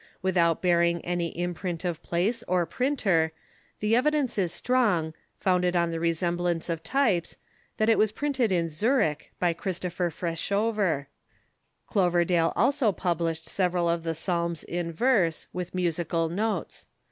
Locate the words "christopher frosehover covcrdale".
9.53-12.51